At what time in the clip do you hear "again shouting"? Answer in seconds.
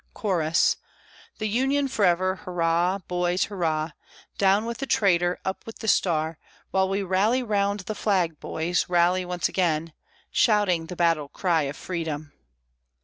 9.47-10.87